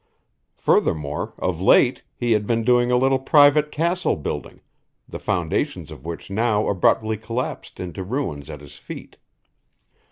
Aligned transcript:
Furthermore, 0.55 1.35
of 1.37 1.61
late 1.61 2.01
he 2.15 2.31
had 2.31 2.47
been 2.47 2.63
doing 2.63 2.89
a 2.89 2.97
little 2.97 3.19
private 3.19 3.71
castle 3.71 4.15
building, 4.15 4.61
the 5.07 5.19
foundations 5.19 5.91
of 5.91 6.07
which 6.07 6.31
now 6.31 6.67
abruptly 6.67 7.17
collapsed 7.17 7.79
into 7.79 8.03
ruins 8.03 8.49
at 8.49 8.61
his 8.61 8.77
feet. 8.77 9.17